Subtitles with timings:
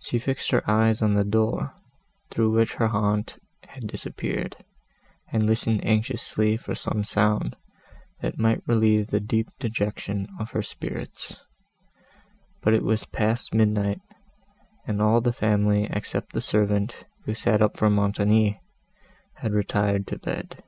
[0.00, 1.72] She fixed her eyes on the door,
[2.28, 4.58] through which her aunt had disappeared,
[5.32, 7.56] and listened anxiously for some sound,
[8.20, 11.40] that might relieve the deep dejection of her spirits;
[12.60, 14.02] but it was past midnight,
[14.86, 18.60] and all the family except the servant, who sat up for Montoni,
[19.36, 20.62] had retired to bed.